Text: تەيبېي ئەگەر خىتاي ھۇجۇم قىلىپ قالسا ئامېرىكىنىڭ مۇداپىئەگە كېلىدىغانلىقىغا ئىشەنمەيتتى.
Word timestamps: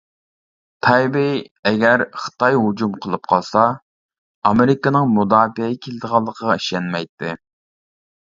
تەيبېي 0.85 1.35
ئەگەر 1.71 2.03
خىتاي 2.21 2.57
ھۇجۇم 2.63 2.95
قىلىپ 3.05 3.29
قالسا 3.33 3.65
ئامېرىكىنىڭ 4.51 5.13
مۇداپىئەگە 5.19 5.79
كېلىدىغانلىقىغا 5.87 6.57
ئىشەنمەيتتى. 6.63 7.35